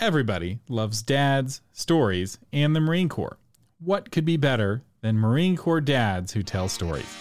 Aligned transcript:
Everybody 0.00 0.60
loves 0.68 1.02
dads, 1.02 1.60
stories, 1.72 2.38
and 2.52 2.74
the 2.74 2.80
Marine 2.80 3.08
Corps. 3.08 3.36
What 3.80 4.12
could 4.12 4.24
be 4.24 4.36
better 4.36 4.84
than 5.00 5.18
Marine 5.18 5.56
Corps 5.56 5.80
dads 5.80 6.32
who 6.32 6.44
tell 6.44 6.68
stories? 6.68 7.12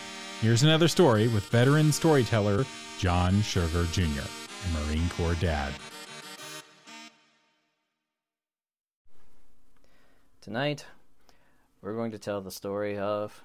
Here's 0.41 0.61
another 0.61 0.87
story 0.87 1.27
with 1.27 1.43
veteran 1.45 1.91
storyteller 1.91 2.65
John 2.99 3.41
Sugar 3.41 3.85
Jr., 3.85 4.21
a 4.21 4.85
Marine 4.85 5.09
Corps 5.09 5.33
dad. 5.41 5.73
Tonight, 10.41 10.85
we're 11.81 11.95
going 11.95 12.11
to 12.11 12.19
tell 12.19 12.41
the 12.41 12.51
story 12.51 12.95
of 12.95 13.41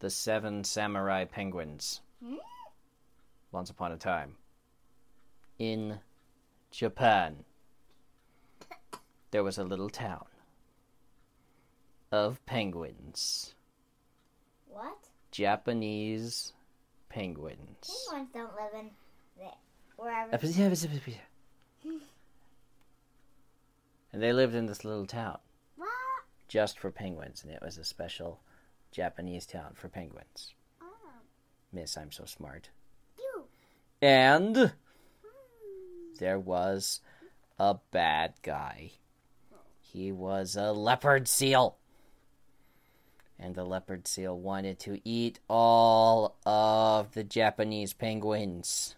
the 0.00 0.10
seven 0.10 0.64
samurai 0.64 1.24
penguins. 1.24 2.02
Hmm? 2.22 2.34
Once 3.52 3.70
upon 3.70 3.92
a 3.92 3.96
time, 3.96 4.36
in 5.58 5.98
Japan, 6.70 7.36
there 9.36 9.44
was 9.44 9.58
a 9.58 9.64
little 9.64 9.90
town 9.90 10.24
of 12.10 12.40
penguins. 12.46 13.54
What? 14.66 14.96
Japanese 15.30 16.54
penguins. 17.10 18.06
Penguins 18.08 18.30
don't 18.32 18.54
live 18.54 18.80
in 18.80 18.90
there. 19.36 19.50
Wherever. 19.98 20.30
And 24.10 24.22
they 24.22 24.32
lived 24.32 24.54
in 24.54 24.64
this 24.64 24.86
little 24.86 25.04
town 25.04 25.36
What? 25.76 25.90
just 26.48 26.78
for 26.78 26.90
penguins, 26.90 27.42
and 27.42 27.52
it 27.52 27.60
was 27.60 27.76
a 27.76 27.84
special 27.84 28.40
Japanese 28.90 29.44
town 29.44 29.72
for 29.74 29.90
penguins. 29.90 30.54
Oh, 30.80 31.10
Miss, 31.74 31.98
I'm 31.98 32.10
so 32.10 32.24
smart. 32.24 32.70
you. 33.18 33.44
And 34.00 34.56
hmm. 34.56 34.66
there 36.20 36.40
was 36.40 37.02
a 37.58 37.76
bad 37.90 38.32
guy. 38.42 38.92
He 39.92 40.12
was 40.12 40.56
a 40.56 40.72
leopard 40.72 41.28
seal. 41.28 41.76
And 43.38 43.54
the 43.54 43.64
leopard 43.64 44.08
seal 44.08 44.38
wanted 44.38 44.78
to 44.80 45.00
eat 45.04 45.40
all 45.48 46.36
of 46.46 47.12
the 47.12 47.24
Japanese 47.24 47.92
penguins. 47.92 48.96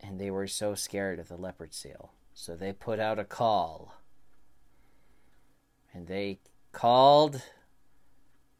And 0.00 0.18
they 0.20 0.30
were 0.30 0.46
so 0.46 0.74
scared 0.74 1.18
of 1.18 1.28
the 1.28 1.36
leopard 1.36 1.74
seal. 1.74 2.12
So 2.34 2.56
they 2.56 2.72
put 2.72 2.98
out 2.98 3.18
a 3.18 3.24
call. 3.24 3.94
And 5.92 6.06
they 6.06 6.40
called 6.72 7.42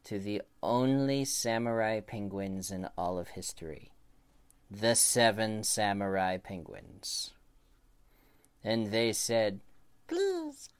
to 0.05 0.19
the 0.19 0.41
only 0.63 1.25
samurai 1.25 1.99
penguins 1.99 2.71
in 2.71 2.87
all 2.97 3.19
of 3.19 3.29
history 3.29 3.91
the 4.71 4.95
seven 4.95 5.63
samurai 5.63 6.37
penguins. 6.37 7.31
And 8.63 8.91
they 8.91 9.11
said, 9.11 9.59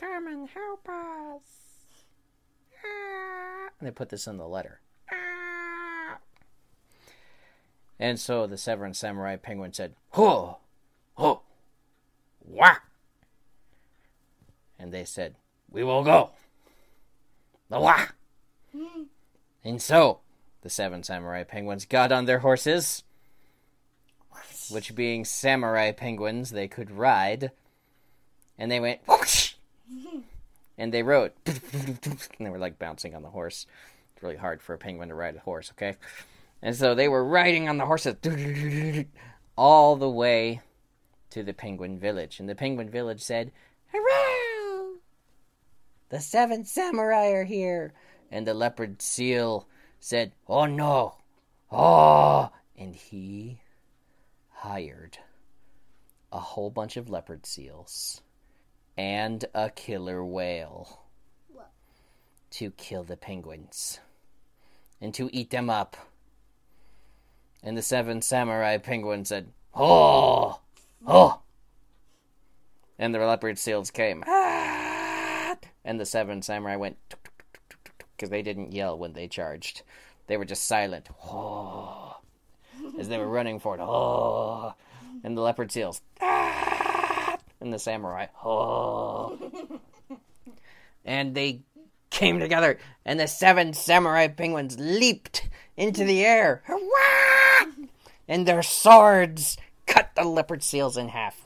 come 0.01 0.27
and 0.27 0.49
help 0.49 0.89
us. 0.89 1.41
Ah." 2.83 3.69
And 3.79 3.87
they 3.87 3.91
put 3.91 4.09
this 4.09 4.27
in 4.27 4.37
the 4.37 4.47
letter. 4.47 4.81
Ah. 5.11 6.17
And 7.99 8.19
so 8.19 8.47
the 8.47 8.57
seven 8.57 8.93
samurai 8.93 9.35
penguin 9.35 9.73
said, 9.73 9.93
Ho! 10.11 10.57
Ho! 11.13 11.41
Wah! 12.43 12.77
And 14.79 14.91
they 14.91 15.05
said, 15.05 15.35
We 15.69 15.83
will 15.83 16.03
go. 16.03 16.31
The 17.69 17.79
wah! 17.79 18.07
And 19.63 19.81
so 19.81 20.19
the 20.63 20.69
seven 20.69 21.03
samurai 21.03 21.43
penguins 21.43 21.85
got 21.85 22.11
on 22.11 22.25
their 22.25 22.39
horses 22.39 23.03
which 24.71 24.95
being 24.95 25.25
samurai 25.25 25.91
penguins 25.91 26.51
they 26.51 26.67
could 26.67 26.91
ride, 26.91 27.51
and 28.57 28.71
they 28.71 28.79
went 28.79 29.01
whoosh, 29.07 29.50
and 30.81 30.91
they 30.91 31.03
rode, 31.03 31.31
and 31.45 32.27
they 32.39 32.49
were 32.49 32.57
like 32.57 32.79
bouncing 32.79 33.13
on 33.13 33.21
the 33.21 33.29
horse. 33.29 33.67
It's 34.13 34.23
really 34.23 34.35
hard 34.35 34.63
for 34.63 34.73
a 34.73 34.79
penguin 34.79 35.09
to 35.09 35.15
ride 35.15 35.35
a 35.35 35.39
horse, 35.39 35.71
okay? 35.73 35.95
And 36.63 36.75
so 36.75 36.95
they 36.95 37.07
were 37.07 37.23
riding 37.23 37.69
on 37.69 37.77
the 37.77 37.85
horses 37.85 38.15
all 39.55 39.95
the 39.95 40.09
way 40.09 40.61
to 41.29 41.43
the 41.43 41.53
penguin 41.53 41.99
village, 41.99 42.39
and 42.39 42.49
the 42.49 42.55
penguin 42.55 42.89
village 42.89 43.21
said, 43.21 43.51
"Hurrah! 43.93 44.95
The 46.09 46.19
seven 46.19 46.65
samurai 46.65 47.27
are 47.27 47.45
here!" 47.45 47.93
And 48.31 48.47
the 48.47 48.55
leopard 48.55 49.03
seal 49.03 49.67
said, 49.99 50.31
"Oh 50.47 50.65
no! 50.65 51.17
Oh!" 51.71 52.49
And 52.75 52.95
he 52.95 53.61
hired 54.49 55.19
a 56.31 56.39
whole 56.39 56.71
bunch 56.71 56.97
of 56.97 57.07
leopard 57.07 57.45
seals 57.45 58.23
and 59.01 59.45
a 59.55 59.71
killer 59.71 60.23
whale 60.23 60.99
What? 61.51 61.71
to 62.51 62.69
kill 62.69 63.03
the 63.03 63.17
penguins 63.17 63.99
and 65.01 65.11
to 65.15 65.27
eat 65.33 65.49
them 65.49 65.71
up. 65.71 65.97
And 67.63 67.75
the 67.75 67.81
seven 67.81 68.21
samurai 68.21 68.77
penguins 68.77 69.29
said, 69.29 69.53
Oh! 69.73 70.59
Oh! 71.07 71.39
And 72.99 73.15
the 73.15 73.19
leopard 73.19 73.57
seals 73.57 73.89
came. 73.89 74.23
"Ah!" 74.27 75.55
And 75.83 75.99
the 75.99 76.05
seven 76.05 76.43
samurai 76.43 76.75
went 76.75 76.97
because 78.15 78.29
they 78.29 78.43
didn't 78.43 78.71
yell 78.71 78.95
when 78.95 79.13
they 79.13 79.27
charged. 79.27 79.81
They 80.27 80.37
were 80.37 80.45
just 80.45 80.65
silent. 80.65 81.09
Oh 81.25 82.17
as 82.99 83.09
they 83.09 83.17
were 83.17 83.27
running 83.27 83.59
for 83.59 83.75
it. 83.75 83.81
Oh, 83.81 84.73
and 85.23 85.35
the 85.35 85.41
leopard 85.41 85.71
seals. 85.71 86.01
Ah! 86.21 86.30
And 87.61 87.71
the 87.71 87.79
samurai. 87.79 88.25
Oh, 88.43 89.37
and 91.05 91.35
they 91.35 91.61
came 92.09 92.39
together, 92.39 92.79
and 93.05 93.19
the 93.19 93.27
seven 93.27 93.73
samurai 93.73 94.27
penguins 94.27 94.79
leaped 94.79 95.47
into 95.77 96.03
the 96.03 96.25
air. 96.25 96.63
Hurrah! 96.65 97.71
And 98.27 98.47
their 98.47 98.63
swords 98.63 99.57
cut 99.85 100.09
the 100.15 100.23
leopard 100.23 100.63
seals 100.63 100.97
in 100.97 101.09
half. 101.09 101.39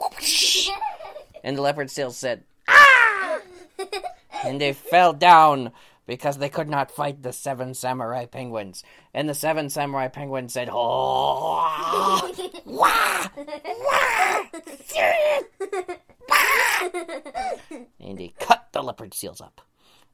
And 1.44 1.58
the 1.58 1.62
leopard 1.62 1.90
seals 1.90 2.16
said, 2.16 2.44
"Ah!" 2.66 3.40
And 4.42 4.60
they 4.60 4.72
fell 4.72 5.12
down 5.12 5.70
because 6.06 6.38
they 6.38 6.48
could 6.48 6.68
not 6.68 6.90
fight 6.90 7.22
the 7.22 7.32
seven 7.32 7.74
samurai 7.74 8.26
penguins. 8.26 8.82
And 9.12 9.28
the 9.28 9.34
seven 9.34 9.68
samurai 9.70 10.08
penguins 10.08 10.52
said, 10.52 10.68
Oh, 10.70 12.32
wah, 12.64 13.28
wah, 13.34 14.42
and 18.00 18.18
they 18.18 18.32
cut 18.38 18.68
the 18.72 18.82
leopard 18.82 19.14
seals 19.14 19.40
up 19.40 19.60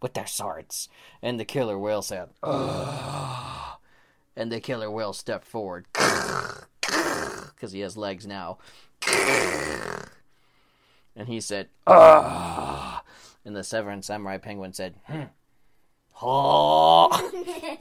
with 0.01 0.15
their 0.15 0.27
swords. 0.27 0.89
And 1.21 1.39
the 1.39 1.45
killer 1.45 1.79
whale 1.79 2.03
said, 2.03 2.31
Ugh. 2.43 3.79
And 4.35 4.51
the 4.51 4.61
killer 4.61 4.91
whale 4.91 5.13
stepped 5.13 5.47
forward 5.47 5.87
because 5.93 7.73
he 7.73 7.81
has 7.81 7.97
legs 7.97 8.27
now. 8.27 8.59
And 11.15 11.29
he 11.29 11.41
said, 11.41 11.69
Ugh. 11.87 13.03
And 13.45 13.55
the 13.57 13.65
seven 13.65 14.03
samurai 14.03 14.39
penguin 14.39 14.73
said, 14.73 14.95
hmm. 15.07 15.25
Oh, 16.21 17.11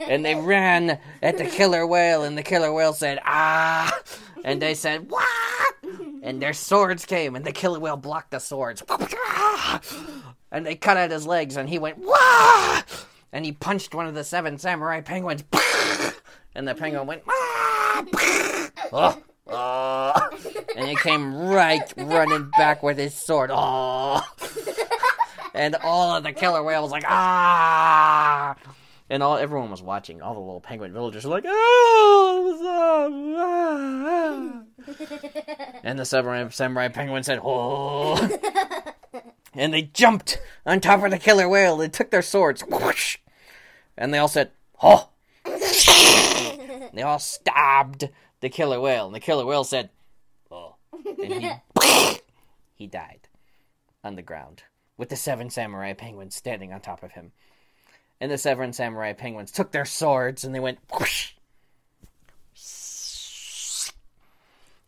and 0.00 0.24
they 0.24 0.34
ran 0.34 0.98
at 1.22 1.38
the 1.38 1.44
killer 1.44 1.86
whale, 1.86 2.24
and 2.24 2.36
the 2.36 2.42
killer 2.42 2.72
whale 2.72 2.92
said, 2.92 3.18
ah, 3.24 4.00
and 4.44 4.60
they 4.60 4.74
said, 4.74 5.10
what? 5.10 5.74
And 6.22 6.40
their 6.40 6.52
swords 6.52 7.04
came, 7.04 7.36
and 7.36 7.44
the 7.44 7.52
killer 7.52 7.78
whale 7.78 7.96
blocked 7.96 8.30
the 8.30 8.38
swords. 8.38 8.82
And 10.50 10.66
they 10.66 10.74
cut 10.74 10.96
at 10.96 11.10
his 11.10 11.26
legs, 11.26 11.56
and 11.56 11.68
he 11.68 11.78
went, 11.78 11.98
wah! 11.98 12.82
And 13.32 13.44
he 13.44 13.52
punched 13.52 13.94
one 13.94 14.06
of 14.06 14.14
the 14.14 14.24
seven 14.24 14.58
samurai 14.58 15.00
penguins. 15.00 15.44
And 16.54 16.68
the 16.68 16.74
penguin 16.74 17.06
went, 17.06 17.22
ah! 17.28 18.04
Oh, 18.92 19.22
oh. 19.46 20.30
And 20.76 20.88
he 20.88 20.96
came 20.96 21.34
right 21.34 21.92
running 21.96 22.50
back 22.58 22.82
with 22.82 22.98
his 22.98 23.14
sword. 23.14 23.50
Oh 23.52 24.22
and 25.54 25.74
all 25.76 26.16
of 26.16 26.24
the 26.24 26.32
killer 26.32 26.62
whales 26.62 26.90
like 26.90 27.04
ah, 27.06 28.56
and 29.10 29.22
all 29.22 29.36
everyone 29.36 29.70
was 29.70 29.82
watching. 29.82 30.22
All 30.22 30.34
the 30.34 30.40
little 30.40 30.60
penguin 30.60 30.92
villagers 30.92 31.24
were 31.24 31.30
like 31.30 31.44
oh? 31.46 32.58
Ah. 33.38 34.62
and 35.82 35.98
the 35.98 36.04
samurai, 36.04 36.48
samurai 36.48 36.88
penguin 36.88 37.22
said 37.22 37.40
oh, 37.42 38.16
and 39.54 39.72
they 39.74 39.82
jumped 39.82 40.40
on 40.64 40.80
top 40.80 41.04
of 41.04 41.10
the 41.10 41.18
killer 41.18 41.48
whale. 41.48 41.76
They 41.76 41.88
took 41.88 42.10
their 42.10 42.22
swords, 42.22 42.62
whoosh, 42.62 43.18
and 43.96 44.12
they 44.12 44.18
all 44.18 44.28
said 44.28 44.52
oh. 44.82 45.10
they 45.44 47.02
all 47.02 47.18
stabbed 47.18 48.08
the 48.40 48.48
killer 48.48 48.80
whale, 48.80 49.06
and 49.06 49.14
the 49.14 49.20
killer 49.20 49.44
whale 49.44 49.64
said 49.64 49.90
oh, 50.50 50.76
and 50.92 51.42
he 51.42 51.50
he 52.74 52.86
died 52.86 53.28
on 54.02 54.16
the 54.16 54.22
ground 54.22 54.62
with 54.96 55.08
the 55.08 55.16
seven 55.16 55.50
samurai 55.50 55.92
penguins 55.92 56.34
standing 56.34 56.72
on 56.72 56.80
top 56.80 57.02
of 57.02 57.12
him. 57.12 57.32
And 58.20 58.30
the 58.30 58.38
seven 58.38 58.72
samurai 58.72 59.12
penguins 59.12 59.50
took 59.50 59.72
their 59.72 59.84
swords 59.84 60.44
and 60.44 60.54
they 60.54 60.60
went 60.60 60.78
whoosh, 60.92 61.32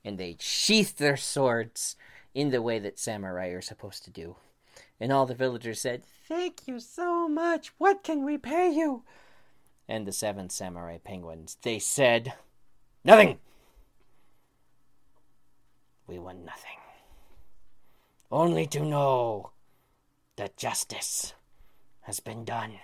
and 0.05 0.19
they 0.19 0.37
sheathed 0.39 0.99
their 0.99 1.17
swords 1.17 1.97
in 2.35 2.51
the 2.51 2.62
way 2.62 2.79
that 2.79 2.99
samurai 2.99 3.49
are 3.49 3.62
supposed 3.62 4.05
to 4.05 4.11
do. 4.11 4.37
And 5.01 5.11
all 5.11 5.27
the 5.27 5.35
villagers 5.35 5.81
said, 5.81 6.05
Thank 6.29 6.67
you 6.67 6.79
so 6.79 7.29
much. 7.29 7.73
What 7.79 8.03
can 8.03 8.25
we 8.25 8.39
pay 8.39 8.71
you? 8.71 9.03
And 9.89 10.06
the 10.06 10.12
seven 10.12 10.51
samurai 10.51 10.99
penguins, 11.03 11.56
they 11.62 11.79
said, 11.79 12.35
Nothing. 13.05 13.39
We 16.06 16.19
want 16.19 16.45
nothing. 16.45 16.79
Only 18.31 18.67
to 18.69 18.81
know 18.81 19.51
that 20.36 20.56
justice 20.56 21.34
has 22.02 22.20
been 22.20 22.44
done. 22.44 22.75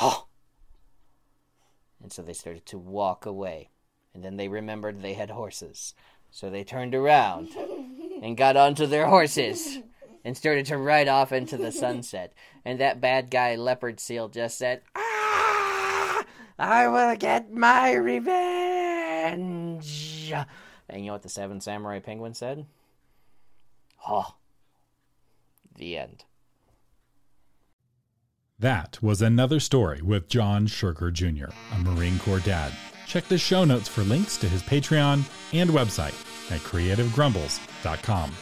Oh! 0.00 0.26
And 2.02 2.12
so 2.12 2.22
they 2.22 2.32
started 2.32 2.66
to 2.66 2.78
walk 2.78 3.26
away. 3.26 3.70
And 4.14 4.24
then 4.24 4.36
they 4.36 4.48
remembered 4.48 5.02
they 5.02 5.14
had 5.14 5.30
horses. 5.30 5.94
So 6.30 6.50
they 6.50 6.64
turned 6.64 6.94
around 6.94 7.48
and 8.22 8.36
got 8.36 8.56
onto 8.56 8.86
their 8.86 9.06
horses 9.06 9.78
and 10.24 10.36
started 10.36 10.66
to 10.66 10.76
ride 10.76 11.08
off 11.08 11.32
into 11.32 11.56
the 11.56 11.72
sunset. 11.72 12.32
And 12.64 12.80
that 12.80 13.00
bad 13.00 13.30
guy, 13.30 13.56
Leopard 13.56 14.00
Seal, 14.00 14.28
just 14.28 14.58
said, 14.58 14.82
Ah! 14.94 16.24
I 16.58 16.88
will 16.88 17.16
get 17.16 17.52
my 17.52 17.92
revenge! 17.92 18.34
And 20.88 21.00
you 21.00 21.06
know 21.06 21.12
what 21.12 21.22
the 21.22 21.28
seven 21.28 21.60
samurai 21.60 22.00
penguins 22.00 22.38
said? 22.38 22.66
Oh. 24.08 24.34
The 25.78 25.96
end. 25.96 26.24
That 28.58 28.98
was 29.00 29.22
another 29.22 29.60
story 29.60 30.02
with 30.02 30.28
John 30.28 30.66
Sugar 30.66 31.12
Jr., 31.12 31.46
a 31.72 31.78
Marine 31.78 32.18
Corps 32.18 32.40
dad. 32.40 32.72
Check 33.06 33.28
the 33.28 33.38
show 33.38 33.64
notes 33.64 33.86
for 33.86 34.02
links 34.02 34.36
to 34.38 34.48
his 34.48 34.62
Patreon 34.62 35.22
and 35.52 35.70
website 35.70 36.14
at 36.50 36.60
creativegrumbles.com. 36.62 38.32